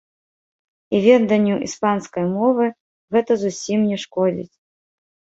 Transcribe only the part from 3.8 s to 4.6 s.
не шкодзіць!